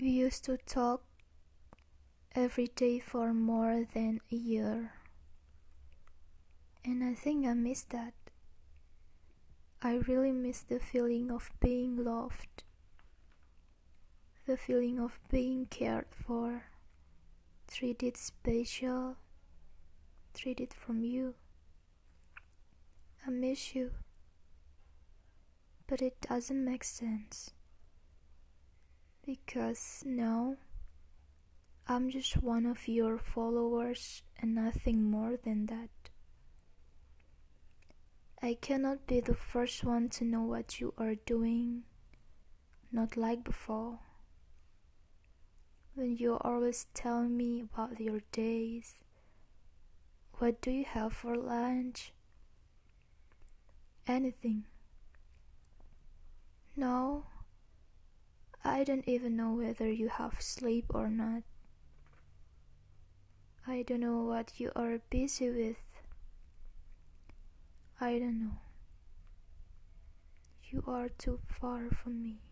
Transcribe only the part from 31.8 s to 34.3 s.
I'm just one of your followers